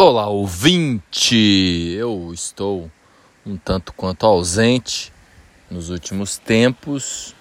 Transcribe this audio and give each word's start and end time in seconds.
Olá, 0.00 0.28
ouvinte! 0.28 1.34
Eu 1.98 2.30
estou 2.32 2.88
um 3.44 3.56
tanto 3.56 3.92
quanto 3.92 4.26
ausente 4.26 5.12
nos 5.68 5.90
últimos 5.90 6.38
tempos, 6.38 7.34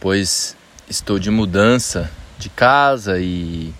pois 0.00 0.56
estou 0.90 1.20
de 1.20 1.30
mudança 1.30 2.10
de 2.36 2.48
casa 2.48 3.20
e 3.20 3.72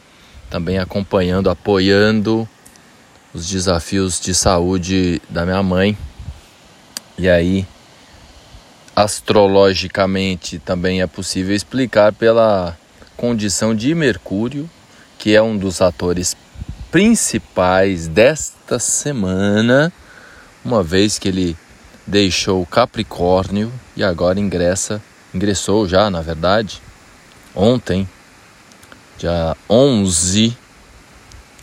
também 0.49 0.79
acompanhando, 0.79 1.51
apoiando 1.51 2.49
os 3.35 3.49
desafios 3.49 4.21
de 4.21 4.33
saúde 4.33 5.21
da 5.29 5.45
minha 5.45 5.65
mãe. 5.65 5.99
E 7.19 7.29
aí, 7.29 7.67
astrologicamente, 8.95 10.61
também 10.61 11.03
é 11.03 11.07
possível 11.09 11.53
explicar 11.53 12.13
pela 12.13 12.79
condição 13.17 13.75
de 13.75 13.93
Mercúrio, 13.93 14.71
que 15.19 15.35
é 15.35 15.43
um 15.43 15.59
dos 15.59 15.81
atores 15.81 16.37
principais 16.91 18.09
desta 18.09 18.79
semana, 18.79 19.93
uma 20.65 20.83
vez 20.83 21.19
que 21.19 21.29
ele 21.29 21.57
deixou 22.07 22.65
Capricórnio 22.65 23.73
e 23.95 24.03
agora 24.03 24.41
ingressa, 24.41 25.03
ingressou 25.35 25.87
já, 25.87 26.09
na 26.09 26.23
verdade, 26.23 26.81
ontem, 27.55 28.09
dia 29.19 29.55
11, 29.69 30.57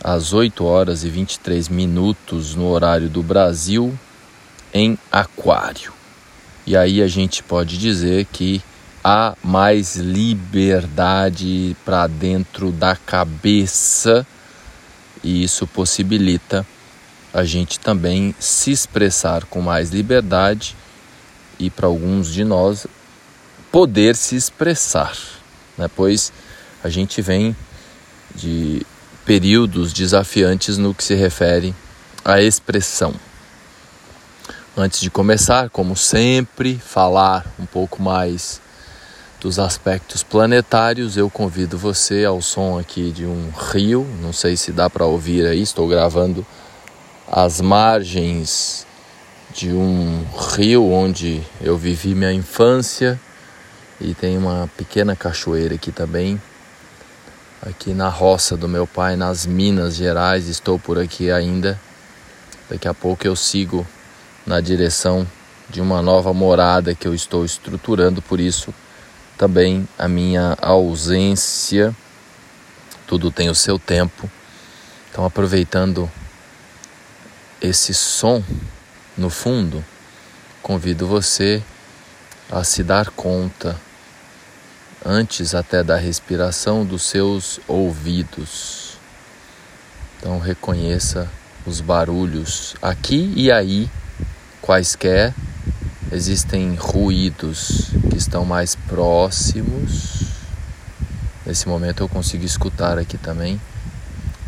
às 0.03 0.33
8 0.33 0.63
horas 0.63 1.03
e 1.03 1.09
23 1.09 1.69
minutos 1.69 2.53
no 2.53 2.67
horário 2.67 3.09
do 3.09 3.23
Brasil, 3.23 3.97
em 4.71 4.97
Aquário. 5.11 5.91
E 6.67 6.77
aí 6.77 7.01
a 7.01 7.07
gente 7.07 7.41
pode 7.41 7.79
dizer 7.79 8.25
que 8.25 8.61
há 9.03 9.35
mais 9.43 9.95
liberdade 9.95 11.75
para 11.83 12.05
dentro 12.05 12.71
da 12.71 12.95
cabeça 12.95 14.25
e 15.25 15.43
isso 15.43 15.65
possibilita 15.65 16.65
a 17.33 17.43
gente 17.43 17.79
também 17.79 18.33
se 18.39 18.71
expressar 18.71 19.43
com 19.45 19.59
mais 19.59 19.89
liberdade 19.89 20.77
e 21.57 21.71
para 21.71 21.87
alguns 21.87 22.31
de 22.31 22.43
nós 22.43 22.85
poder 23.71 24.15
se 24.15 24.35
expressar, 24.35 25.17
né? 25.77 25.89
pois 25.93 26.31
a 26.83 26.89
gente 26.89 27.23
vem 27.23 27.55
de 28.35 28.85
períodos 29.25 29.91
desafiantes 29.91 30.77
no 30.77 30.93
que 30.93 31.03
se 31.03 31.15
refere 31.15 31.73
à 32.23 32.39
expressão. 32.39 33.13
Antes 34.77 34.99
de 34.99 35.09
começar, 35.09 35.71
como 35.71 35.95
sempre, 35.95 36.77
falar 36.77 37.45
um 37.59 37.65
pouco 37.65 38.01
mais 38.01 38.61
dos 39.39 39.59
aspectos 39.59 40.23
planetários, 40.23 41.17
eu 41.17 41.29
convido 41.29 41.77
você 41.77 42.25
ao 42.25 42.41
som 42.41 42.79
aqui 42.79 43.11
de 43.11 43.25
um 43.25 43.51
rio. 43.71 44.07
Não 44.21 44.33
sei 44.33 44.57
se 44.57 44.71
dá 44.71 44.89
para 44.89 45.05
ouvir 45.05 45.45
aí, 45.45 45.61
estou 45.61 45.87
gravando 45.87 46.45
as 47.27 47.59
margens 47.61 48.85
de 49.53 49.69
um 49.71 50.25
rio 50.55 50.91
onde 50.91 51.41
eu 51.61 51.77
vivi 51.77 52.13
minha 52.13 52.33
infância 52.33 53.19
e 53.99 54.13
tem 54.13 54.37
uma 54.37 54.69
pequena 54.75 55.15
cachoeira 55.15 55.75
aqui 55.75 55.91
também. 55.91 56.41
Aqui 57.61 57.93
na 57.93 58.09
roça 58.09 58.55
do 58.55 58.67
meu 58.67 58.85
pai, 58.85 59.15
nas 59.15 59.45
Minas 59.45 59.95
Gerais, 59.95 60.47
estou 60.47 60.77
por 60.77 60.99
aqui 60.99 61.31
ainda. 61.31 61.79
Daqui 62.69 62.87
a 62.87 62.93
pouco 62.93 63.25
eu 63.25 63.35
sigo 63.35 63.85
na 64.45 64.59
direção 64.59 65.25
de 65.69 65.81
uma 65.81 66.01
nova 66.01 66.33
morada 66.33 66.93
que 66.93 67.07
eu 67.07 67.13
estou 67.13 67.43
estruturando, 67.43 68.21
por 68.21 68.39
isso 68.39 68.73
também 69.37 69.87
a 69.97 70.07
minha 70.07 70.57
ausência. 70.61 71.95
Tudo 73.07 73.31
tem 73.31 73.49
o 73.49 73.55
seu 73.55 73.77
tempo. 73.77 74.29
Então, 75.09 75.25
aproveitando 75.25 76.09
esse 77.61 77.93
som 77.93 78.43
no 79.17 79.29
fundo, 79.29 79.83
convido 80.61 81.07
você 81.07 81.63
a 82.51 82.63
se 82.63 82.83
dar 82.83 83.09
conta, 83.11 83.79
antes 85.05 85.55
até 85.55 85.83
da 85.83 85.95
respiração, 85.95 86.85
dos 86.85 87.03
seus 87.03 87.59
ouvidos. 87.67 88.97
Então, 90.17 90.39
reconheça 90.39 91.29
os 91.65 91.81
barulhos 91.81 92.75
aqui 92.81 93.31
e 93.35 93.51
aí, 93.51 93.89
quaisquer 94.61 95.33
existem 96.11 96.75
ruídos 96.75 97.89
que 98.09 98.17
estão 98.17 98.45
mais 98.45 98.75
próximos. 98.75 100.23
Nesse 101.45 101.67
momento 101.67 102.01
eu 102.03 102.09
consigo 102.09 102.45
escutar 102.45 102.97
aqui 102.97 103.17
também 103.17 103.59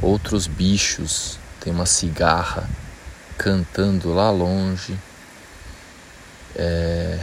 outros 0.02 0.48
bichos. 0.48 1.40
Tem 1.60 1.74
uma 1.74 1.86
cigarra 1.86 2.70
cantando 3.38 4.14
lá 4.14 4.30
longe. 4.30 4.98
É, 6.56 7.20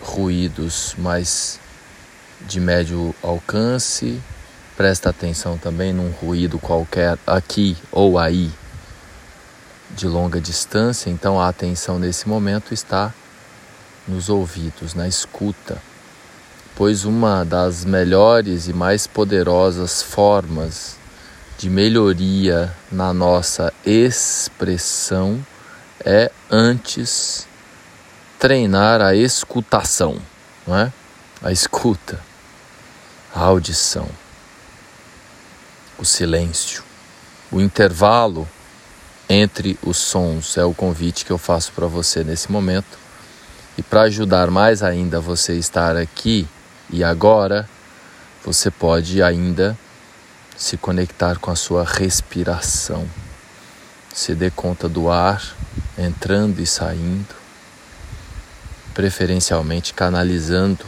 ruídos 0.00 0.94
mais 0.98 1.60
de 2.46 2.60
médio 2.60 3.14
alcance. 3.22 4.20
Presta 4.76 5.10
atenção 5.10 5.58
também 5.58 5.92
num 5.92 6.10
ruído 6.10 6.58
qualquer 6.58 7.18
aqui 7.26 7.76
ou 7.92 8.18
aí 8.18 8.50
de 9.96 10.06
longa 10.06 10.40
distância, 10.40 11.10
então 11.10 11.40
a 11.40 11.48
atenção 11.48 11.98
nesse 11.98 12.28
momento 12.28 12.72
está 12.72 13.12
nos 14.06 14.28
ouvidos, 14.28 14.94
na 14.94 15.06
escuta, 15.06 15.80
pois 16.74 17.04
uma 17.04 17.44
das 17.44 17.84
melhores 17.84 18.68
e 18.68 18.72
mais 18.72 19.06
poderosas 19.06 20.02
formas 20.02 20.96
de 21.58 21.68
melhoria 21.68 22.74
na 22.90 23.12
nossa 23.12 23.72
expressão 23.84 25.44
é 26.04 26.30
antes 26.50 27.46
treinar 28.38 29.02
a 29.02 29.14
escutação, 29.14 30.16
não 30.66 30.76
é? 30.76 30.92
A 31.42 31.52
escuta, 31.52 32.18
a 33.34 33.40
audição, 33.40 34.08
o 35.98 36.04
silêncio, 36.04 36.82
o 37.52 37.60
intervalo 37.60 38.48
entre 39.32 39.78
os 39.80 39.96
sons 39.96 40.56
é 40.56 40.64
o 40.64 40.74
convite 40.74 41.24
que 41.24 41.30
eu 41.30 41.38
faço 41.38 41.70
para 41.70 41.86
você 41.86 42.24
nesse 42.24 42.50
momento. 42.50 42.98
E 43.78 43.82
para 43.82 44.02
ajudar 44.02 44.50
mais 44.50 44.82
ainda 44.82 45.20
você 45.20 45.54
estar 45.54 45.96
aqui 45.96 46.48
e 46.90 47.04
agora, 47.04 47.68
você 48.44 48.72
pode 48.72 49.22
ainda 49.22 49.78
se 50.56 50.76
conectar 50.76 51.38
com 51.38 51.48
a 51.48 51.54
sua 51.54 51.84
respiração. 51.84 53.08
Se 54.12 54.34
dê 54.34 54.50
conta 54.50 54.88
do 54.88 55.08
ar 55.08 55.40
entrando 55.96 56.60
e 56.60 56.66
saindo, 56.66 57.32
preferencialmente 58.92 59.94
canalizando 59.94 60.84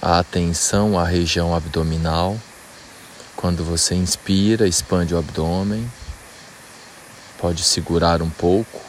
a 0.00 0.20
atenção 0.20 0.96
à 0.96 1.04
região 1.04 1.52
abdominal. 1.52 2.38
Quando 3.34 3.64
você 3.64 3.96
inspira, 3.96 4.68
expande 4.68 5.12
o 5.12 5.18
abdômen 5.18 5.90
pode 7.44 7.62
segurar 7.62 8.22
um 8.22 8.30
pouco 8.30 8.80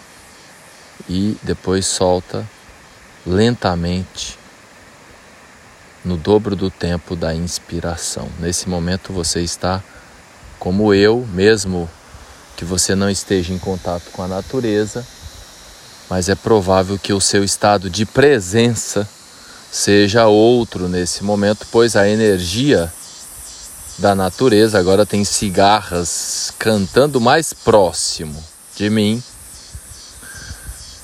e 1.09 1.37
depois 1.43 1.85
solta 1.85 2.49
lentamente 3.27 4.39
no 6.05 6.15
dobro 6.15 6.55
do 6.55 6.71
tempo 6.71 7.17
da 7.17 7.35
inspiração. 7.35 8.29
Nesse 8.39 8.69
momento 8.69 9.11
você 9.11 9.41
está 9.41 9.83
como 10.57 10.93
eu, 10.93 11.27
mesmo 11.33 11.89
que 12.55 12.63
você 12.63 12.95
não 12.95 13.09
esteja 13.09 13.51
em 13.51 13.59
contato 13.59 14.09
com 14.13 14.23
a 14.23 14.27
natureza, 14.29 15.05
mas 16.09 16.29
é 16.29 16.35
provável 16.35 16.97
que 16.97 17.11
o 17.11 17.19
seu 17.19 17.43
estado 17.43 17.89
de 17.89 18.05
presença 18.05 19.05
seja 19.69 20.27
outro 20.27 20.87
nesse 20.87 21.25
momento, 21.25 21.67
pois 21.69 21.97
a 21.97 22.07
energia 22.07 22.89
da 23.97 24.13
natureza, 24.13 24.77
agora 24.77 25.05
tem 25.05 25.23
cigarras 25.23 26.53
cantando 26.59 27.21
mais 27.21 27.53
próximo 27.53 28.43
de 28.75 28.89
mim. 28.89 29.23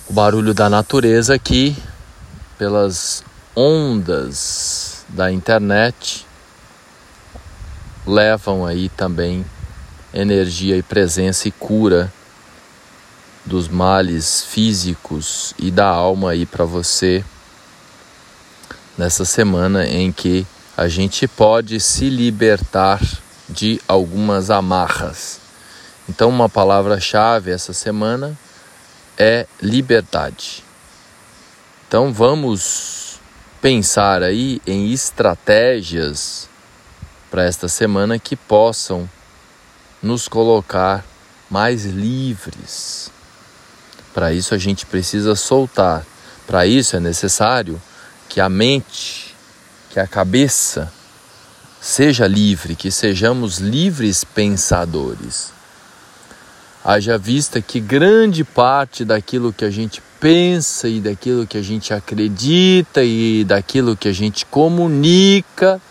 O 0.09 0.13
barulho 0.13 0.53
da 0.53 0.69
natureza 0.69 1.33
aqui, 1.33 1.75
pelas 2.57 3.23
ondas 3.55 5.05
da 5.07 5.31
internet, 5.31 6.25
levam 8.05 8.65
aí 8.65 8.89
também 8.89 9.45
energia 10.13 10.75
e 10.75 10.83
presença 10.83 11.47
e 11.47 11.51
cura 11.51 12.11
dos 13.45 13.67
males 13.69 14.43
físicos 14.43 15.53
e 15.57 15.71
da 15.71 15.87
alma 15.87 16.31
aí 16.31 16.45
para 16.45 16.65
você 16.65 17.23
nessa 18.97 19.23
semana 19.23 19.85
em 19.87 20.11
que 20.11 20.45
a 20.81 20.87
gente 20.87 21.27
pode 21.27 21.79
se 21.79 22.09
libertar 22.09 22.99
de 23.47 23.79
algumas 23.87 24.49
amarras. 24.49 25.39
Então, 26.09 26.27
uma 26.27 26.49
palavra-chave 26.49 27.51
essa 27.51 27.71
semana 27.71 28.35
é 29.15 29.45
liberdade. 29.61 30.63
Então, 31.87 32.11
vamos 32.11 33.19
pensar 33.61 34.23
aí 34.23 34.59
em 34.65 34.91
estratégias 34.91 36.49
para 37.29 37.43
esta 37.43 37.67
semana 37.67 38.17
que 38.17 38.35
possam 38.35 39.07
nos 40.01 40.27
colocar 40.27 41.05
mais 41.47 41.85
livres. 41.85 43.11
Para 44.15 44.33
isso 44.33 44.55
a 44.55 44.57
gente 44.57 44.87
precisa 44.87 45.35
soltar. 45.35 46.03
Para 46.47 46.65
isso 46.65 46.95
é 46.95 46.99
necessário 46.99 47.79
que 48.27 48.41
a 48.41 48.49
mente, 48.49 49.30
que 49.91 49.99
a 49.99 50.07
cabeça 50.07 50.91
seja 51.81 52.25
livre, 52.25 52.75
que 52.75 52.89
sejamos 52.89 53.57
livres 53.57 54.23
pensadores. 54.23 55.51
Haja 56.83 57.17
vista 57.17 57.61
que 57.61 57.79
grande 57.79 58.43
parte 58.43 59.03
daquilo 59.03 59.51
que 59.51 59.65
a 59.65 59.69
gente 59.69 60.01
pensa 60.19 60.87
e 60.87 61.01
daquilo 61.01 61.45
que 61.45 61.57
a 61.57 61.61
gente 61.61 61.93
acredita 61.93 63.03
e 63.03 63.43
daquilo 63.43 63.97
que 63.97 64.07
a 64.07 64.13
gente 64.13 64.45
comunica 64.45 65.81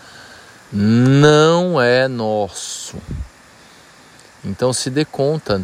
não 0.73 1.79
é 1.79 2.07
nosso. 2.07 2.97
Então 4.43 4.73
se 4.73 4.89
dê 4.89 5.05
conta 5.05 5.61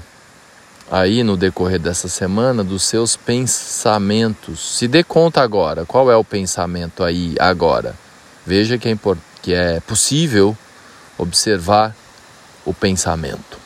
aí 0.91 1.23
no 1.23 1.35
decorrer 1.35 1.79
dessa 1.79 2.07
semana 2.07 2.63
dos 2.63 2.83
seus 2.83 3.17
pensamentos. 3.17 4.77
Se 4.77 4.87
dê 4.87 5.03
conta 5.03 5.41
agora, 5.41 5.85
qual 5.85 6.11
é 6.11 6.15
o 6.15 6.23
pensamento 6.23 7.03
aí 7.03 7.35
agora? 7.39 7.95
Veja 8.47 8.77
que 8.77 8.87
é, 8.87 8.97
que 9.41 9.53
é 9.53 9.81
possível 9.81 10.57
observar 11.17 11.93
o 12.65 12.73
pensamento. 12.73 13.59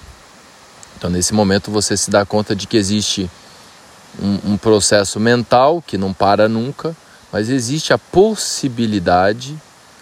Então, 0.97 1.07
nesse 1.07 1.35
momento, 1.35 1.69
você 1.69 1.95
se 1.95 2.09
dá 2.09 2.25
conta 2.25 2.55
de 2.55 2.65
que 2.65 2.77
existe 2.77 3.29
um, 4.19 4.53
um 4.53 4.57
processo 4.57 5.19
mental 5.19 5.83
que 5.85 5.99
não 5.99 6.11
para 6.11 6.49
nunca, 6.49 6.97
mas 7.31 7.47
existe 7.47 7.93
a 7.93 7.97
possibilidade, 7.99 9.55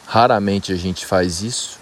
raramente 0.07 0.71
a 0.71 0.77
gente 0.77 1.05
faz 1.05 1.41
isso, 1.41 1.77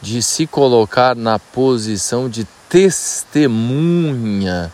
de 0.00 0.22
se 0.22 0.46
colocar 0.46 1.16
na 1.16 1.36
posição 1.36 2.28
de 2.28 2.46
testemunha 2.68 4.70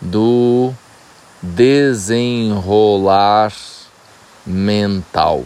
do 0.00 0.72
desenrolar 1.42 3.52
mental. 4.46 5.44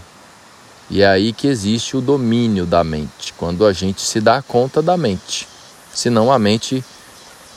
E 0.91 1.03
é 1.03 1.07
aí 1.07 1.33
que 1.33 1.47
existe 1.47 1.97
o 1.97 2.01
domínio 2.01 2.67
da 2.67 2.83
mente, 2.83 3.33
quando 3.37 3.65
a 3.65 3.73
gente 3.73 4.03
se 4.03 4.21
dá 4.21 4.43
conta 4.43 4.83
da 4.83 4.97
mente. 4.97 5.47
Senão 5.95 6.33
a 6.33 6.39
mente 6.39 6.85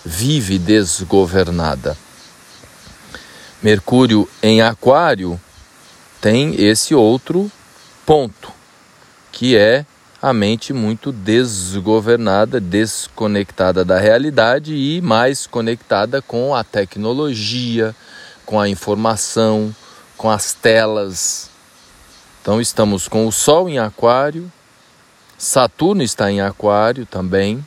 vive 0.05 0.59
desgovernada. 0.59 1.97
Mercúrio 3.61 4.29
em 4.41 4.61
Aquário 4.61 5.39
tem 6.21 6.61
esse 6.61 6.93
outro 6.93 7.51
ponto, 8.05 8.51
que 9.31 9.57
é 9.57 9.83
a 10.21 10.31
mente 10.31 10.71
muito 10.71 11.11
desgovernada, 11.11 12.59
desconectada 12.59 13.83
da 13.83 13.97
realidade 13.97 14.75
e 14.75 15.01
mais 15.01 15.47
conectada 15.47 16.21
com 16.21 16.53
a 16.53 16.63
tecnologia, 16.63 17.95
com 18.45 18.59
a 18.59 18.69
informação, 18.69 19.75
com 20.15 20.29
as 20.29 20.53
telas. 20.53 21.52
Então 22.43 22.59
estamos 22.59 23.07
com 23.07 23.25
o 23.25 23.31
Sol 23.31 23.69
em 23.69 23.79
Aquário, 23.79 24.51
Saturno 25.37 26.03
está 26.03 26.29
em 26.29 26.41
Aquário 26.41 27.05
também, 27.05 27.65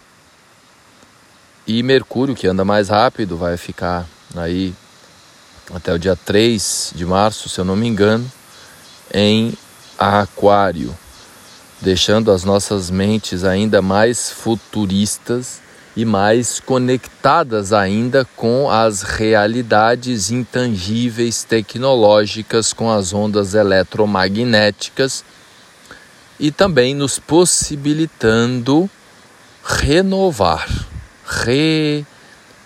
e 1.66 1.82
Mercúrio, 1.82 2.34
que 2.34 2.46
anda 2.46 2.62
mais 2.62 2.90
rápido, 2.90 3.38
vai 3.38 3.56
ficar 3.56 4.06
aí 4.36 4.74
até 5.74 5.94
o 5.94 5.98
dia 5.98 6.14
3 6.14 6.92
de 6.94 7.06
março, 7.06 7.48
se 7.48 7.58
eu 7.58 7.64
não 7.64 7.74
me 7.74 7.86
engano, 7.86 8.30
em 9.14 9.54
Aquário, 9.98 10.94
deixando 11.80 12.30
as 12.30 12.44
nossas 12.44 12.90
mentes 12.90 13.44
ainda 13.44 13.80
mais 13.80 14.30
futuristas 14.30 15.62
e 15.96 16.04
mais 16.04 16.60
conectadas 16.60 17.72
ainda 17.72 18.26
com 18.36 18.70
as 18.70 19.02
realidades 19.02 20.30
intangíveis 20.30 21.42
tecnológicas, 21.42 22.72
com 22.72 22.90
as 22.90 23.14
ondas 23.14 23.54
eletromagnéticas 23.54 25.24
e 26.38 26.50
também 26.50 26.94
nos 26.94 27.18
possibilitando 27.18 28.90
renovar 29.64 30.68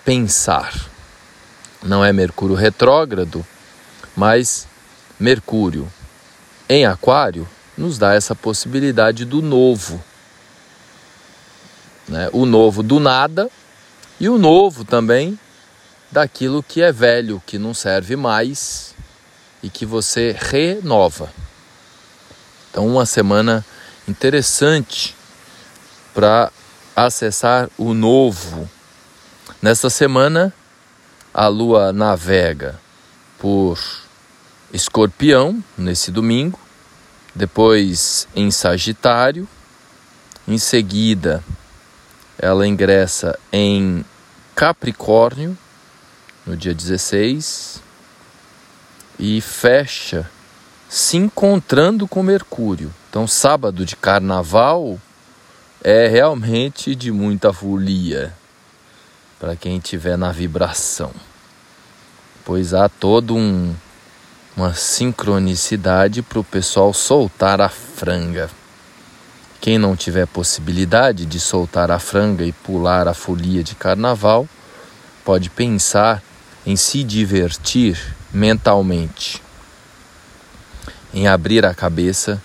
repensar. 0.05 0.75
Não 1.82 2.05
é 2.05 2.12
Mercúrio 2.12 2.55
retrógrado, 2.55 3.47
mas 4.15 4.69
Mercúrio 5.19 5.91
em 6.69 6.85
Aquário 6.85 7.49
nos 7.77 7.97
dá 7.97 8.12
essa 8.15 8.35
possibilidade 8.35 9.25
do 9.25 9.41
novo. 9.41 10.03
Né? 12.11 12.29
O 12.33 12.45
novo 12.45 12.83
do 12.83 12.99
nada 12.99 13.49
e 14.19 14.29
o 14.29 14.37
novo 14.37 14.85
também 14.85 15.39
daquilo 16.11 16.62
que 16.62 16.83
é 16.83 16.91
velho, 16.91 17.41
que 17.47 17.57
não 17.57 17.73
serve 17.73 18.17
mais 18.17 18.95
e 19.62 19.71
que 19.71 19.87
você 19.87 20.37
renova. 20.37 21.33
Então, 22.71 22.87
uma 22.87 23.07
semana 23.07 23.65
interessante 24.09 25.15
para 26.12 26.51
acessar 26.97 27.71
o 27.79 27.95
novo. 27.95 28.69
Nesta 29.63 29.89
semana, 29.89 30.53
a 31.33 31.47
lua 31.47 31.93
navega 31.93 32.81
por 33.39 33.79
Escorpião, 34.73 35.63
nesse 35.79 36.11
domingo, 36.11 36.59
depois 37.35 38.27
em 38.35 38.51
Sagitário, 38.51 39.49
em 40.47 40.59
seguida, 40.59 41.43
ela 42.41 42.67
ingressa 42.67 43.39
em 43.53 44.05
Capricórnio, 44.55 45.57
no 46.47 46.57
dia 46.57 46.75
16, 46.75 47.83
e 49.19 49.41
fecha 49.43 50.29
se 50.89 51.19
encontrando 51.19 52.09
com 52.09 52.23
Mercúrio. 52.23 52.93
Então, 53.11 53.29
sábado 53.29 53.85
de 53.85 53.95
carnaval 53.95 54.99
é 55.85 56.09
realmente 56.09 56.95
de 56.95 57.13
muita 57.13 57.53
folia 57.53 58.33
para 59.39 59.55
quem 59.55 59.77
estiver 59.77 60.17
na 60.17 60.33
vibração, 60.33 61.13
pois 62.45 62.73
há 62.73 62.89
todo 62.89 63.37
um 63.37 63.75
uma 64.57 64.75
sincronicidade 64.75 66.23
para 66.23 66.41
o 66.41 66.45
pessoal 66.45 66.93
soltar 66.93 67.61
a 67.61 67.69
franga. 67.69 68.51
Quem 69.61 69.79
não 69.79 69.95
tiver 69.95 70.27
possibilidade 70.27 71.27
de 71.27 71.39
soltar 71.39 71.91
a 71.91 71.99
franga 71.99 72.45
e 72.45 72.53
pular 72.53 73.07
a 73.07 73.15
folia 73.15 73.62
de 73.62 73.75
carnaval, 73.75 74.49
pode 75.25 75.51
pensar 75.51 76.23
em 76.67 76.77
se 76.77 77.05
divertir 77.05 77.99
mentalmente, 78.32 79.43
em 81.13 81.29
abrir 81.29 81.67
a 81.67 81.75
cabeça 81.75 82.41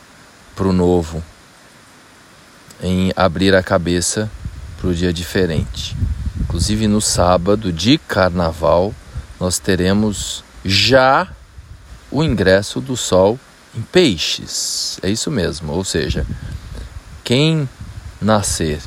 para 0.56 0.68
o 0.68 0.74
novo 0.74 1.24
em 2.82 3.12
abrir 3.16 3.56
a 3.56 3.64
cabeça 3.64 4.30
para 4.78 4.90
o 4.90 4.94
dia 4.94 5.14
diferente. 5.14 5.96
Inclusive 6.40 6.88
no 6.88 7.02
sábado 7.02 7.72
de 7.72 7.98
carnaval, 7.98 8.94
nós 9.40 9.60
teremos 9.60 10.44
já 10.64 11.28
o 12.12 12.24
ingresso 12.24 12.80
do 12.80 12.96
Sol 12.96 13.40
em 13.76 13.82
Peixes. 13.82 15.00
É 15.02 15.10
isso 15.10 15.32
mesmo, 15.32 15.74
ou 15.74 15.84
seja, 15.84 16.26
quem 17.26 17.68
nascer 18.22 18.80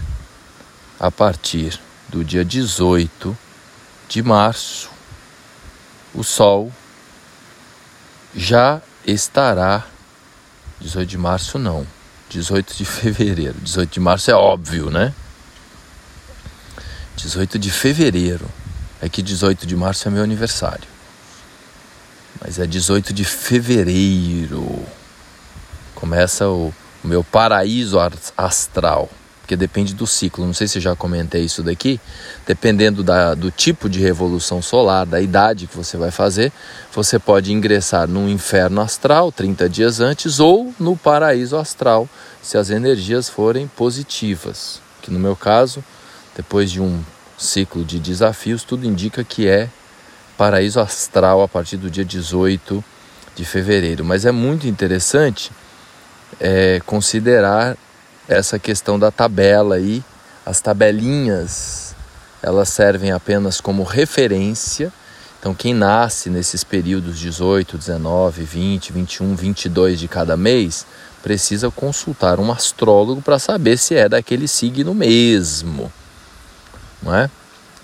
a 0.98 1.10
partir 1.10 1.78
do 2.08 2.24
dia 2.24 2.44
18 2.44 3.36
de 4.08 4.22
março, 4.22 4.88
o 6.14 6.22
Sol 6.22 6.72
já 8.34 8.80
estará. 9.04 9.84
18 10.80 11.08
de 11.08 11.18
março 11.18 11.58
não, 11.58 11.84
18 12.30 12.74
de 12.74 12.84
fevereiro. 12.86 13.56
18 13.60 13.90
de 13.90 14.00
março 14.00 14.30
é 14.30 14.34
óbvio, 14.34 14.88
né? 14.88 15.12
18 17.16 17.58
de 17.58 17.72
fevereiro. 17.72 18.48
É 19.02 19.08
que 19.08 19.20
18 19.20 19.66
de 19.66 19.74
março 19.74 20.06
é 20.06 20.10
meu 20.12 20.22
aniversário. 20.22 20.88
Mas 22.40 22.60
é 22.60 22.66
18 22.66 23.12
de 23.12 23.24
fevereiro. 23.24 24.86
Começa 25.96 26.48
o, 26.48 26.72
meu 27.08 27.24
paraíso 27.24 27.98
astral 28.36 29.08
porque 29.48 29.56
depende 29.56 29.94
do 29.94 30.06
ciclo. 30.06 30.44
Não 30.44 30.52
sei 30.52 30.68
se 30.68 30.78
já 30.78 30.94
comentei 30.94 31.42
isso 31.42 31.62
daqui. 31.62 31.98
Dependendo 32.46 33.02
da, 33.02 33.32
do 33.32 33.50
tipo 33.50 33.88
de 33.88 33.98
revolução 33.98 34.60
solar, 34.60 35.06
da 35.06 35.22
idade 35.22 35.66
que 35.66 35.74
você 35.74 35.96
vai 35.96 36.10
fazer, 36.10 36.52
você 36.92 37.18
pode 37.18 37.50
ingressar 37.50 38.06
no 38.06 38.28
inferno 38.28 38.82
astral 38.82 39.32
30 39.32 39.66
dias 39.70 40.00
antes 40.00 40.38
ou 40.38 40.74
no 40.78 40.94
paraíso 40.98 41.56
astral, 41.56 42.06
se 42.42 42.58
as 42.58 42.68
energias 42.68 43.30
forem 43.30 43.66
positivas. 43.68 44.82
Que 45.00 45.10
no 45.10 45.18
meu 45.18 45.34
caso, 45.34 45.82
depois 46.36 46.70
de 46.70 46.82
um 46.82 47.02
ciclo 47.38 47.82
de 47.86 47.98
desafios, 47.98 48.62
tudo 48.62 48.86
indica 48.86 49.24
que 49.24 49.48
é 49.48 49.70
paraíso 50.36 50.78
astral 50.78 51.42
a 51.42 51.48
partir 51.48 51.78
do 51.78 51.90
dia 51.90 52.04
18 52.04 52.84
de 53.34 53.46
fevereiro. 53.46 54.04
Mas 54.04 54.26
é 54.26 54.30
muito 54.30 54.66
interessante 54.66 55.50
é, 56.40 56.80
considerar 56.86 57.76
essa 58.28 58.58
questão 58.58 58.98
da 58.98 59.10
tabela 59.10 59.76
aí, 59.76 60.02
as 60.44 60.60
tabelinhas 60.60 61.88
elas 62.42 62.68
servem 62.68 63.10
apenas 63.10 63.60
como 63.60 63.82
referência. 63.82 64.92
Então, 65.40 65.54
quem 65.54 65.74
nasce 65.74 66.30
nesses 66.30 66.64
períodos 66.64 67.18
18, 67.18 67.78
19, 67.78 68.42
20, 68.42 68.92
21, 68.92 69.34
22 69.34 70.00
de 70.00 70.08
cada 70.08 70.36
mês, 70.36 70.86
precisa 71.22 71.70
consultar 71.70 72.40
um 72.40 72.50
astrólogo 72.50 73.20
para 73.22 73.38
saber 73.38 73.76
se 73.76 73.94
é 73.94 74.08
daquele 74.08 74.48
signo 74.48 74.94
mesmo. 74.94 75.92
Não 77.02 77.14
é? 77.14 77.30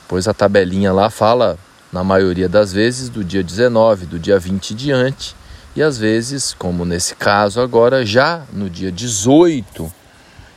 Pois 0.08 0.28
a 0.28 0.34
tabelinha 0.34 0.92
lá 0.92 1.11
fala, 1.11 1.58
na 1.92 2.04
maioria 2.04 2.49
das 2.49 2.73
vezes, 2.73 3.08
do 3.08 3.25
dia 3.25 3.42
19, 3.42 4.06
do 4.06 4.18
dia 4.18 4.38
20 4.38 4.75
diante, 4.75 5.37
e 5.76 5.83
às 5.83 5.99
vezes, 5.99 6.54
como 6.54 6.85
nesse 6.85 7.14
caso 7.14 7.61
agora, 7.61 8.07
já 8.07 8.45
no 8.52 8.71
dia 8.71 8.93
18 8.93 9.93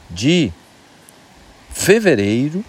de 0.10 0.52
fevereiro, 1.72 2.64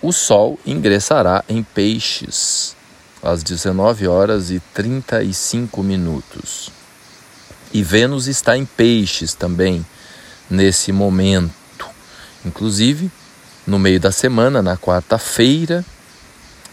o 0.00 0.12
Sol 0.12 0.58
ingressará 0.64 1.44
em 1.48 1.62
Peixes 1.62 2.74
às 3.22 3.42
19 3.42 4.06
horas 4.06 4.50
e 4.50 4.60
35 4.72 5.82
minutos. 5.82 6.70
E 7.72 7.82
Vênus 7.82 8.26
está 8.26 8.56
em 8.56 8.64
Peixes 8.64 9.34
também 9.34 9.84
nesse 10.48 10.92
momento. 10.92 11.86
Inclusive, 12.44 13.10
no 13.66 13.78
meio 13.78 13.98
da 13.98 14.12
semana, 14.12 14.62
na 14.62 14.76
quarta-feira, 14.76 15.84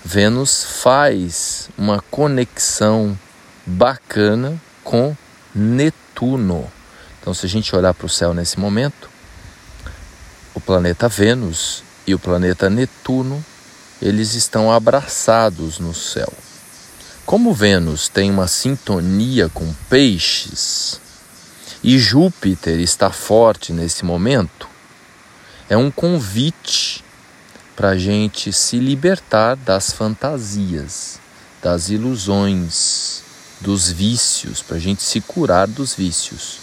Vênus 0.04 0.64
faz 0.82 1.70
uma 1.78 2.02
conexão 2.12 3.18
bacana 3.65 4.60
com 4.84 5.15
Netuno. 5.53 6.72
Então, 7.20 7.34
se 7.34 7.46
a 7.46 7.50
gente 7.50 7.75
olhar 7.75 7.94
para 7.94 8.06
o 8.06 8.10
céu 8.10 8.34
nesse 8.34 8.60
momento, 8.60 9.10
o 10.53 10.60
planeta 10.60 11.08
Vênus 11.08 11.84
e 12.06 12.15
o 12.15 12.20
planeta 12.20 12.70
Netuno, 12.70 13.44
eles 14.01 14.34
estão 14.34 14.72
abraçados 14.72 15.77
no 15.80 15.94
céu. 15.94 16.32
Como 17.25 17.53
Vênus 17.53 18.08
tem 18.08 18.32
uma 18.32 18.48
sintonia 18.48 19.48
com 19.50 19.72
peixes 19.89 21.00
e 21.84 21.98
Júpiter 21.98 22.80
está 22.80 23.12
forte 23.12 23.72
nesse 23.72 24.03
momento, 24.03 24.68
é 25.70 25.77
um 25.77 25.89
convite 25.89 27.03
para 27.75 27.89
a 27.89 27.98
gente 27.98 28.51
se 28.51 28.77
libertar 28.77 29.56
das 29.56 29.91
fantasias, 29.91 31.20
das 31.62 31.89
ilusões, 31.89 33.24
dos 33.62 33.89
vícios, 33.91 34.62
para 34.62 34.77
a 34.77 34.80
gente 34.80 35.03
se 35.03 35.22
curar 35.22 35.68
dos 35.68 35.94
vícios. 35.94 36.58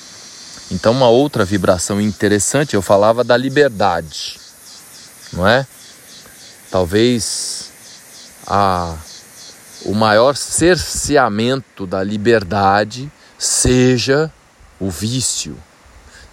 Então, 0.71 0.93
uma 0.93 1.09
outra 1.09 1.45
vibração 1.45 2.01
interessante, 2.01 2.75
eu 2.75 2.83
falava 2.83 3.25
da 3.25 3.37
liberdade 3.37 4.39
não 5.33 5.47
é? 5.47 5.67
Talvez 6.71 7.71
a, 8.47 8.97
o 9.85 9.95
maior 9.95 10.37
cerceamento 10.37 11.87
da 11.87 12.03
liberdade 12.03 13.11
seja 13.39 14.31
o 14.79 14.91
vício. 14.91 15.57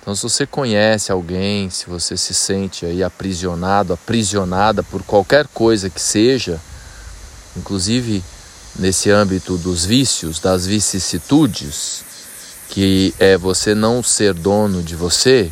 Então, 0.01 0.15
se 0.15 0.24
você 0.24 0.45
conhece 0.45 1.12
alguém, 1.12 1.69
se 1.69 1.88
você 1.88 2.15
se 2.15 2.34
sente 2.34 2.86
aí 2.86 3.03
aprisionado, 3.03 3.93
aprisionada 3.93 4.84
por 4.84 5.01
qualquer 5.03 5.48
coisa 5.48 5.89
que 5.89 6.01
seja, 6.01 6.60
inclusive 7.55 8.24
nesse 8.77 9.10
âmbito 9.10 9.58
dos 9.58 9.86
vícios, 9.86 10.39
das 10.39 10.65
vicissitudes, 10.65 12.03
que 12.70 13.13
é 13.20 13.38
você 13.38 13.74
não 13.74 14.03
ser 14.03 14.34
dono 14.34 14.84
de 14.84 14.96
você, 14.96 15.51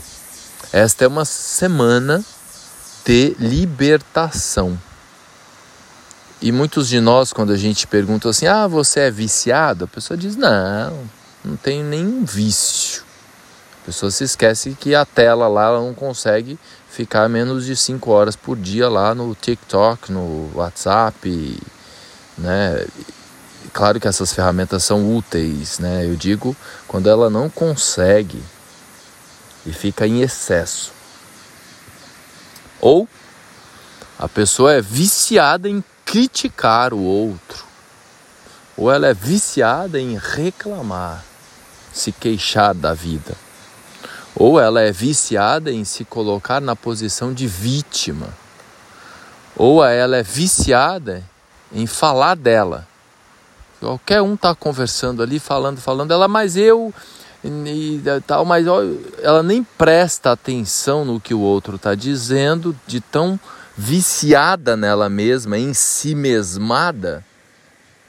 esta 0.72 1.06
é 1.06 1.08
uma 1.08 1.26
semana 1.26 2.24
de 3.06 3.36
libertação. 3.40 4.78
E 6.42 6.52
muitos 6.52 6.90
de 6.90 7.00
nós, 7.00 7.32
quando 7.32 7.54
a 7.54 7.58
gente 7.58 7.88
pergunta 7.88 8.30
assim, 8.30 8.48
ah, 8.48 8.68
você 8.68 9.02
é 9.02 9.12
viciado? 9.12 9.86
A 9.86 9.88
pessoa 9.88 10.18
diz, 10.18 10.36
não, 10.36 11.08
não 11.44 11.56
tenho 11.56 11.86
nenhum 11.86 12.26
vício. 12.26 13.04
A 13.82 13.86
pessoa 13.86 14.12
se 14.12 14.24
esquece 14.24 14.76
que 14.80 14.96
a 14.96 15.06
tela 15.06 15.48
lá 15.48 15.68
ela 15.68 15.80
não 15.80 15.94
consegue 15.94 16.58
ficar 16.90 17.30
menos 17.30 17.66
de 17.66 17.76
5 17.76 18.12
horas 18.12 18.36
por 18.36 18.58
dia 18.58 18.90
lá 18.90 19.16
no 19.16 19.34
TikTok, 19.36 20.12
no 20.12 20.52
WhatsApp, 20.54 21.60
né? 22.38 22.86
Claro 23.72 24.00
que 24.00 24.08
essas 24.08 24.34
ferramentas 24.34 24.84
são 24.84 25.16
úteis, 25.16 25.80
né? 25.80 26.06
Eu 26.06 26.16
digo 26.16 26.56
quando 26.88 27.10
ela 27.10 27.30
não 27.30 27.50
consegue 27.50 28.44
e 29.66 29.72
fica 29.72 30.06
em 30.06 30.22
excesso. 30.22 30.92
Ou 32.80 33.08
a 34.20 34.28
pessoa 34.28 34.74
é 34.74 34.82
viciada 34.82 35.68
em 35.68 35.84
criticar 36.06 36.94
o 36.94 37.02
outro, 37.02 37.66
ou 38.78 38.92
ela 38.92 39.08
é 39.08 39.14
viciada 39.14 40.00
em 40.00 40.18
reclamar, 40.18 41.24
se 41.92 42.12
queixar 42.12 42.74
da 42.74 42.94
vida, 42.94 43.36
ou 44.36 44.60
ela 44.60 44.82
é 44.82 44.92
viciada 44.92 45.72
em 45.72 45.84
se 45.84 46.06
colocar 46.06 46.62
na 46.62 46.76
posição 46.76 47.34
de 47.34 47.48
vítima, 47.48 48.30
ou 49.56 49.84
ela 49.84 50.18
é 50.18 50.24
viciada 50.24 51.24
em 51.74 51.88
falar 51.88 52.36
dela. 52.36 52.88
Qualquer 53.80 54.22
um 54.22 54.36
está 54.36 54.56
conversando 54.56 55.22
ali, 55.22 55.40
falando, 55.40 55.82
falando, 55.82 56.12
ela, 56.12 56.28
mas 56.28 56.56
eu 56.56 56.94
e 57.44 58.02
tal, 58.26 58.46
mas 58.46 58.66
ela 59.22 59.44
nem 59.44 59.64
presta 59.64 60.32
atenção 60.32 61.04
no 61.04 61.20
que 61.20 61.34
o 61.34 61.40
outro 61.40 61.76
está 61.76 61.94
dizendo, 61.94 62.74
de 62.88 63.02
tão 63.02 63.38
viciada 63.76 64.78
nela 64.78 65.10
mesma, 65.10 65.58
em 65.58 65.74
si 65.74 66.16
mesmada, 66.16 67.26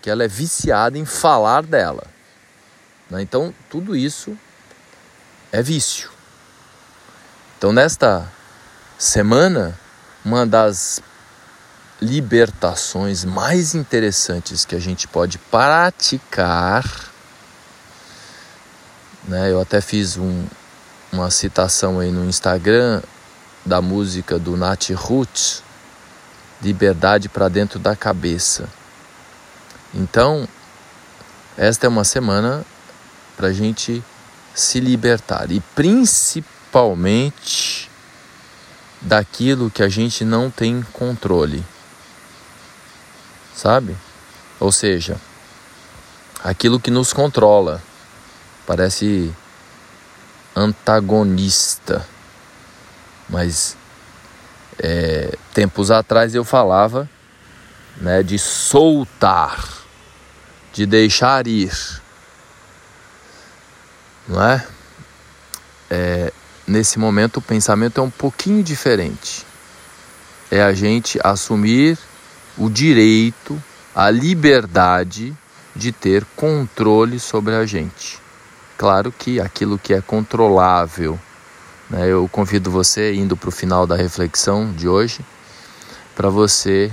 que 0.00 0.08
ela 0.08 0.22
é 0.22 0.28
viciada 0.28 0.96
em 0.96 1.04
falar 1.04 1.64
dela. 1.64 2.04
Né? 3.10 3.22
Então, 3.22 3.52
tudo 3.68 3.96
isso 3.96 4.38
é 5.50 5.60
vício. 5.62 6.10
Então, 7.58 7.72
nesta 7.72 8.30
semana, 8.96 9.76
uma 10.24 10.46
das 10.46 11.02
libertações 12.00 13.24
mais 13.24 13.74
interessantes 13.74 14.64
que 14.64 14.74
a 14.74 14.80
gente 14.80 15.08
pode 15.08 15.38
praticar 15.38 16.84
né? 19.26 19.50
Eu 19.50 19.60
até 19.60 19.80
fiz 19.80 20.16
um, 20.16 20.44
uma 21.12 21.30
citação 21.30 21.98
aí 21.98 22.10
no 22.10 22.28
Instagram 22.28 23.02
da 23.64 23.80
música 23.80 24.38
do 24.38 24.56
Nat 24.56 24.90
Roots, 24.90 25.62
Liberdade 26.62 27.28
para 27.28 27.48
dentro 27.48 27.78
da 27.78 27.96
cabeça. 27.96 28.68
Então, 29.92 30.48
esta 31.56 31.86
é 31.86 31.88
uma 31.88 32.04
semana 32.04 32.64
para 33.36 33.48
a 33.48 33.52
gente 33.52 34.02
se 34.54 34.80
libertar 34.80 35.50
e 35.50 35.60
principalmente 35.74 37.90
daquilo 39.00 39.70
que 39.70 39.82
a 39.82 39.88
gente 39.88 40.24
não 40.24 40.50
tem 40.50 40.82
controle, 40.92 41.64
sabe? 43.54 43.96
Ou 44.58 44.72
seja, 44.72 45.16
aquilo 46.42 46.80
que 46.80 46.90
nos 46.90 47.12
controla 47.12 47.82
parece 48.66 49.32
antagonista, 50.54 52.06
mas 53.28 53.76
é, 54.78 55.36
tempos 55.52 55.90
atrás 55.90 56.34
eu 56.34 56.44
falava 56.44 57.08
né, 57.96 58.22
de 58.22 58.38
soltar, 58.38 59.66
de 60.72 60.86
deixar 60.86 61.46
ir, 61.46 61.72
não 64.26 64.42
é? 64.42 64.66
é? 65.90 66.32
Nesse 66.66 66.98
momento 66.98 67.36
o 67.36 67.42
pensamento 67.42 68.00
é 68.00 68.02
um 68.02 68.10
pouquinho 68.10 68.62
diferente. 68.62 69.44
É 70.50 70.62
a 70.62 70.72
gente 70.72 71.18
assumir 71.22 71.98
o 72.56 72.68
direito, 72.70 73.60
a 73.94 74.10
liberdade 74.10 75.36
de 75.74 75.92
ter 75.92 76.24
controle 76.36 77.18
sobre 77.18 77.54
a 77.54 77.66
gente. 77.66 78.18
Claro 78.76 79.12
que 79.12 79.40
aquilo 79.40 79.78
que 79.78 79.94
é 79.94 80.00
controlável, 80.00 81.18
né, 81.90 82.08
eu 82.08 82.28
convido 82.30 82.70
você, 82.70 83.14
indo 83.14 83.36
para 83.36 83.48
o 83.48 83.52
final 83.52 83.86
da 83.86 83.96
reflexão 83.96 84.72
de 84.72 84.88
hoje, 84.88 85.24
para 86.14 86.28
você 86.28 86.90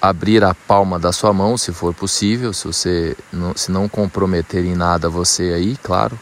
abrir 0.00 0.42
a 0.42 0.52
palma 0.52 0.98
da 0.98 1.12
sua 1.12 1.32
mão, 1.32 1.56
se 1.56 1.72
for 1.72 1.94
possível, 1.94 2.52
se 2.52 2.66
você 2.66 3.16
não, 3.32 3.56
se 3.56 3.70
não 3.70 3.88
comprometer 3.88 4.64
em 4.64 4.74
nada 4.74 5.08
você 5.08 5.52
aí, 5.52 5.76
claro. 5.80 6.18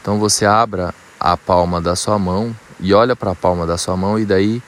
Então 0.00 0.18
você 0.18 0.44
abra 0.44 0.94
a 1.18 1.36
palma 1.36 1.80
da 1.80 1.96
sua 1.96 2.18
mão 2.18 2.54
e 2.78 2.92
olha 2.92 3.16
para 3.16 3.30
a 3.30 3.34
palma 3.34 3.66
da 3.66 3.78
sua 3.78 3.96
mão 3.96 4.18
e 4.18 4.26
daí 4.26 4.62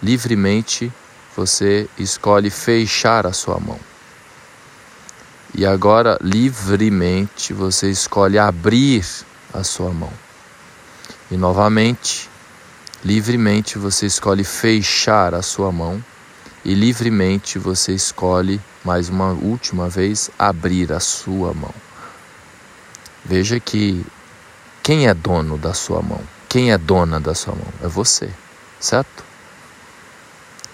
livremente 0.00 0.92
você 1.36 1.88
escolhe 1.98 2.50
fechar 2.50 3.26
a 3.26 3.32
sua 3.32 3.58
mão. 3.58 3.78
E 5.54 5.66
agora, 5.66 6.18
livremente, 6.22 7.52
você 7.52 7.90
escolhe 7.90 8.38
abrir 8.38 9.04
a 9.52 9.62
sua 9.62 9.90
mão. 9.90 10.12
E 11.30 11.36
novamente, 11.36 12.28
livremente 13.04 13.78
você 13.78 14.06
escolhe 14.06 14.44
fechar 14.44 15.34
a 15.34 15.42
sua 15.42 15.70
mão 15.70 16.02
e 16.64 16.74
livremente 16.74 17.58
você 17.58 17.92
escolhe 17.92 18.60
mais 18.84 19.08
uma 19.08 19.30
última 19.32 19.88
vez 19.88 20.30
abrir 20.38 20.92
a 20.92 21.00
sua 21.00 21.52
mão. 21.52 21.74
Veja 23.24 23.60
que 23.60 24.04
quem 24.82 25.06
é 25.06 25.14
dono 25.14 25.58
da 25.58 25.74
sua 25.74 26.02
mão? 26.02 26.20
Quem 26.48 26.72
é 26.72 26.78
dona 26.78 27.20
da 27.20 27.34
sua 27.34 27.54
mão? 27.54 27.72
É 27.82 27.88
você, 27.88 28.30
certo? 28.80 29.31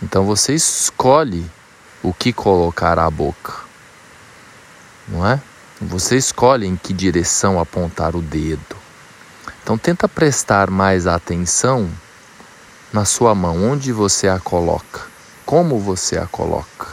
Então 0.02 0.24
você 0.24 0.54
escolhe 0.54 1.50
o 2.02 2.12
que 2.14 2.32
colocar 2.32 2.98
à 2.98 3.10
boca, 3.10 3.52
não 5.08 5.26
é? 5.26 5.40
Você 5.80 6.16
escolhe 6.16 6.66
em 6.66 6.76
que 6.76 6.92
direção 6.92 7.58
apontar 7.58 8.14
o 8.14 8.22
dedo. 8.22 8.76
Então 9.62 9.76
tenta 9.76 10.08
prestar 10.08 10.70
mais 10.70 11.06
atenção 11.06 11.90
na 12.92 13.04
sua 13.04 13.34
mão, 13.34 13.70
onde 13.70 13.92
você 13.92 14.28
a 14.28 14.38
coloca, 14.38 15.02
como 15.44 15.78
você 15.78 16.16
a 16.16 16.26
coloca. 16.26 16.88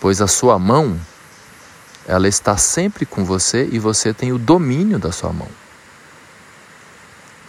Pois 0.00 0.20
a 0.20 0.26
sua 0.26 0.58
mão, 0.58 1.00
ela 2.06 2.28
está 2.28 2.56
sempre 2.56 3.06
com 3.06 3.24
você 3.24 3.68
e 3.72 3.78
você 3.78 4.12
tem 4.12 4.32
o 4.32 4.38
domínio 4.38 4.98
da 4.98 5.10
sua 5.10 5.32
mão. 5.32 5.48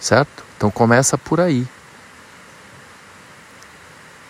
Certo? 0.00 0.44
Então 0.56 0.70
começa 0.70 1.18
por 1.18 1.40
aí. 1.40 1.66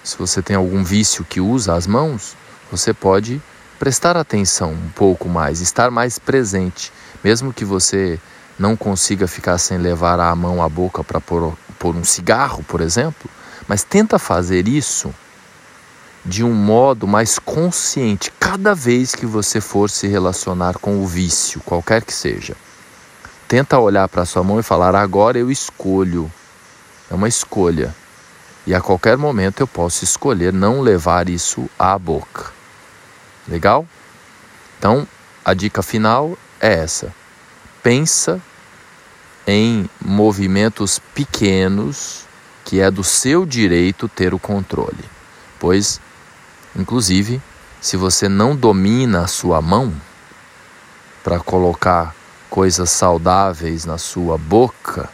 Se 0.07 0.17
você 0.17 0.41
tem 0.41 0.55
algum 0.55 0.85
vício 0.85 1.25
que 1.25 1.41
usa 1.41 1.75
as 1.75 1.85
mãos, 1.85 2.37
você 2.71 2.95
pode 2.95 3.43
prestar 3.77 4.17
atenção 4.17 4.71
um 4.71 4.89
pouco 4.91 5.29
mais, 5.29 5.61
estar 5.61 5.91
mais 5.91 6.17
presente, 6.17 6.93
mesmo 7.25 7.53
que 7.53 7.65
você 7.65 8.17
não 8.57 8.77
consiga 8.77 9.27
ficar 9.27 9.59
sem 9.59 9.79
levar 9.79 10.21
a 10.21 10.33
mão 10.37 10.63
à 10.63 10.69
boca 10.69 11.03
para 11.03 11.21
pôr, 11.21 11.59
pôr 11.77 11.97
um 11.97 12.05
cigarro, 12.05 12.63
por 12.63 12.81
exemplo, 12.81 13.29
mas 13.67 13.83
tenta 13.83 14.17
fazer 14.17 14.69
isso 14.69 15.13
de 16.25 16.45
um 16.45 16.55
modo 16.55 17.09
mais 17.09 17.41
consciente 17.41 18.31
cada 18.39 18.77
vez 18.77 19.13
que 19.13 19.27
você 19.27 19.61
for 19.61 19.91
se 19.91 20.07
relacionar 20.07 20.79
com 20.79 21.03
o 21.03 21.07
vício, 21.07 21.61
qualquer 21.63 22.05
que 22.05 22.15
seja. 22.15 22.57
Tenta 23.49 23.77
olhar 23.77 24.09
para 24.09 24.25
sua 24.25 24.45
mão 24.45 24.61
e 24.61 24.63
falar: 24.63 24.95
agora 24.95 25.37
eu 25.37 25.51
escolho. 25.51 26.31
É 27.11 27.15
uma 27.15 27.27
escolha. 27.27 27.93
E 28.67 28.75
a 28.75 28.81
qualquer 28.81 29.17
momento 29.17 29.61
eu 29.61 29.67
posso 29.67 30.03
escolher 30.03 30.53
não 30.53 30.81
levar 30.81 31.29
isso 31.29 31.71
à 31.79 31.97
boca. 31.97 32.53
Legal? 33.47 33.87
Então, 34.79 35.07
a 35.45 35.55
dica 35.55 35.83
final 35.83 36.37
é 36.61 36.75
essa. 36.81 37.15
Pensa 37.83 38.43
em 39.47 39.89
movimentos 40.01 40.99
pequenos 41.15 42.27
que 42.65 42.81
é 42.81 42.91
do 42.91 43.05
seu 43.05 43.47
direito 43.47 44.09
ter 44.09 44.35
o 44.35 44.39
controle. 44.41 45.05
Pois, 45.61 46.01
inclusive, 46.75 47.41
se 47.81 47.97
você 47.97 48.29
não 48.29 48.57
domina 48.57 49.23
a 49.23 49.27
sua 49.29 49.63
mão 49.63 49.95
para 51.23 51.39
colocar 51.39 52.13
coisas 52.51 52.91
saudáveis 52.91 53.85
na 53.85 53.99
sua 53.99 54.37
boca, 54.37 55.09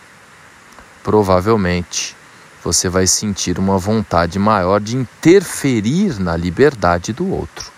provavelmente 1.02 2.16
você 2.64 2.88
vai 2.88 3.06
sentir 3.06 3.58
uma 3.58 3.78
vontade 3.78 4.38
maior 4.38 4.80
de 4.80 4.96
interferir 4.96 6.20
na 6.20 6.36
liberdade 6.36 7.12
do 7.12 7.28
outro. 7.30 7.70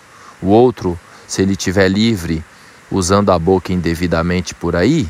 O 0.43 0.49
outro, 0.49 0.99
se 1.27 1.43
ele 1.43 1.53
estiver 1.53 1.89
livre, 1.89 2.45
usando 2.91 3.31
a 3.31 3.39
boca 3.39 3.73
indevidamente 3.73 4.55
por 4.55 4.77
aí, 4.77 5.09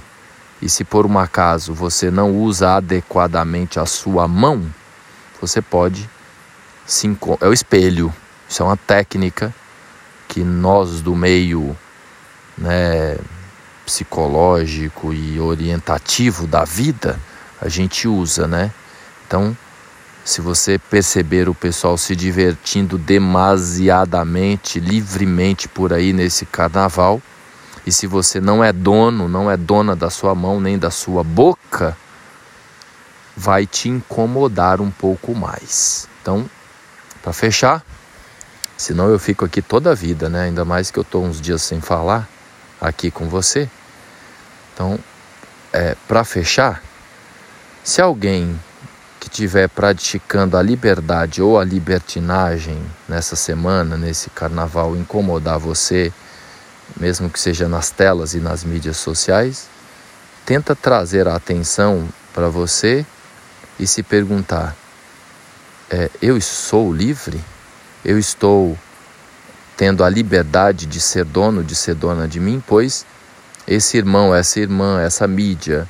e 0.63 0.69
se 0.69 0.85
por 0.85 1.05
um 1.05 1.19
acaso 1.19 1.75
você 1.75 2.11
não 2.11 2.33
usa 2.37 2.77
adequadamente 2.77 3.79
a 3.79 3.87
sua 3.87 4.29
mão, 4.29 4.65
você 5.41 5.61
pode 5.61 6.09
se 6.87 7.09
é 7.41 7.49
o 7.49 7.53
espelho. 7.53 8.15
Isso 8.49 8.63
é 8.63 8.67
uma 8.67 8.77
técnica 8.77 9.55
que 10.29 10.45
nós 10.45 11.01
do 11.01 11.15
meio 11.15 11.77
né, 12.57 13.19
psicológico 13.85 15.13
e 15.13 15.41
orientativo 15.41 16.47
da 16.47 16.65
vida 16.65 17.19
a 17.61 17.69
gente 17.69 18.07
usa, 18.07 18.47
né? 18.47 18.71
Então, 19.27 19.57
se 20.25 20.41
você 20.41 20.79
perceber 20.79 21.49
o 21.49 21.55
pessoal 21.55 21.99
se 21.99 22.17
divertindo 22.17 22.97
demasiadamente, 22.97 24.81
livremente 24.81 25.69
por 25.69 25.93
aí 25.93 26.15
nesse 26.15 26.47
carnaval, 26.47 27.21
e 27.87 27.93
se 27.93 28.07
você 28.07 28.41
não 28.41 28.65
é 28.65 28.73
dono, 28.73 29.29
não 29.29 29.51
é 29.51 29.57
dona 29.57 29.95
da 29.95 30.09
sua 30.09 30.35
mão 30.35 30.59
nem 30.59 30.79
da 30.79 30.91
sua 30.91 31.23
boca, 31.23 31.95
vai 33.37 33.67
te 33.67 33.91
incomodar 33.91 34.81
um 34.81 34.91
pouco 34.91 35.35
mais. 35.35 36.09
Então, 36.23 36.49
para 37.23 37.35
fechar, 37.35 37.85
senão 38.79 39.11
eu 39.11 39.19
fico 39.19 39.45
aqui 39.45 39.61
toda 39.61 39.91
a 39.91 39.95
vida, 39.95 40.31
né? 40.31 40.45
Ainda 40.45 40.65
mais 40.65 40.91
que 40.91 40.99
eu 40.99 41.03
estou 41.03 41.23
uns 41.23 41.39
dias 41.39 41.61
sem 41.61 41.83
falar 41.83 42.27
aqui 42.81 43.11
com 43.11 43.29
você. 43.29 43.69
Então, 44.73 44.99
é, 45.71 45.95
para 46.09 46.25
fechar, 46.25 46.83
se 47.83 48.01
alguém 48.01 48.59
que 49.25 49.31
estiver 49.31 49.71
praticando 49.71 50.55
a 50.55 50.63
liberdade 50.63 51.41
ou 51.41 51.59
a 51.59 51.65
libertinagem 51.65 52.79
nessa 53.09 53.35
semana, 53.35 53.97
nesse 53.97 54.29
carnaval, 54.29 54.95
incomodar 54.95 55.59
você, 55.59 56.13
mesmo 57.01 57.31
que 57.31 57.41
seja 57.41 57.67
nas 57.67 57.89
telas 57.89 58.35
e 58.35 58.39
nas 58.39 58.65
mídias 58.65 58.99
sociais, 58.99 59.67
tenta 60.45 60.77
trazer 60.77 61.27
a 61.27 61.37
atenção 61.37 62.07
para 62.35 62.51
você 62.51 63.07
e 63.81 63.87
se 63.87 64.03
perguntar: 64.03 64.77
é, 65.91 66.11
eu 66.21 66.39
sou 66.43 66.93
livre? 66.93 67.43
Eu 68.05 68.19
estou 68.19 68.79
tendo 69.75 70.05
a 70.05 70.11
liberdade 70.11 70.85
de 70.85 71.01
ser 71.01 71.25
dono, 71.25 71.65
de 71.65 71.75
ser 71.75 71.95
dona 71.95 72.29
de 72.29 72.39
mim? 72.39 72.63
Pois 72.67 73.07
esse 73.67 73.97
irmão, 73.97 74.35
essa 74.35 74.61
irmã, 74.61 75.01
essa 75.01 75.27
mídia, 75.27 75.89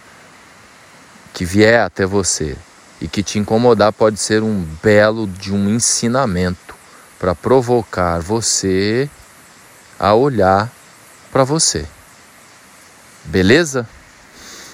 que 1.33 1.45
vier 1.45 1.81
até 1.81 2.07
você 2.07 2.57
e 3.05 3.09
que 3.09 3.23
te 3.23 3.39
incomodar 3.39 3.93
pode 3.93 4.19
ser 4.19 4.43
um 4.43 4.63
belo 4.83 5.27
de 5.27 5.53
um 5.53 5.69
ensinamento 5.69 6.75
para 7.19 7.35
provocar 7.35 8.19
você 8.19 9.11
a 9.99 10.15
olhar 10.15 10.73
para 11.31 11.45
você. 11.45 11.87
Beleza? 13.27 13.87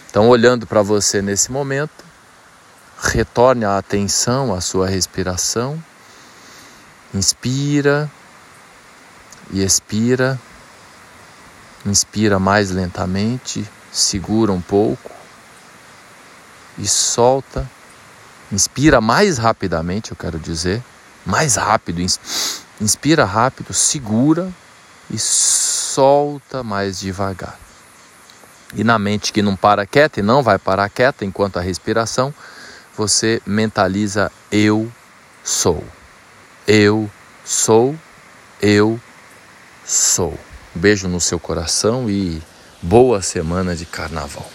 Então, 0.09 0.29
olhando 0.29 0.64
para 0.64 0.81
você 0.81 1.21
nesse 1.21 1.51
momento, 1.51 2.05
retorne 3.03 3.64
a 3.64 3.77
atenção 3.77 4.55
à 4.55 4.61
sua 4.61 4.88
respiração. 4.88 5.83
Inspira 7.12 8.09
e 9.51 9.61
expira. 9.61 10.38
Inspira 11.85 12.38
mais 12.38 12.71
lentamente, 12.71 13.69
segura 13.90 14.53
um 14.53 14.61
pouco 14.61 15.11
e 16.79 16.87
solta. 16.87 17.69
Inspira 18.53 19.01
mais 19.01 19.39
rapidamente, 19.39 20.11
eu 20.11 20.17
quero 20.17 20.39
dizer, 20.39 20.83
mais 21.25 21.57
rápido. 21.57 22.01
Inspira 22.81 23.25
rápido, 23.25 23.73
segura 23.73 24.51
e 25.11 25.19
solta 25.19 26.63
mais 26.63 26.99
devagar. 26.99 27.59
E 28.75 28.85
na 28.85 28.99
mente 28.99 29.33
que 29.33 29.43
não 29.43 29.57
para 29.57 29.87
quieta 29.87 30.21
e 30.21 30.23
não 30.23 30.43
vai 30.43 30.59
parar 30.59 30.89
quieta 30.89 31.25
enquanto 31.25 31.59
a 31.59 31.63
respiração, 31.63 32.33
você 32.97 33.41
mentaliza 33.47 34.31
eu 34.51 34.91
sou. 35.45 35.85
Eu 36.67 37.11
sou, 37.45 37.97
eu 38.61 39.01
sou. 39.85 40.39
Um 40.75 40.81
beijo 40.81 41.09
no 41.09 41.21
seu 41.21 41.39
coração 41.39 42.09
e 42.09 42.41
boa 42.83 43.23
semana 43.23 43.75
de 43.75 43.85
carnaval. 43.85 44.49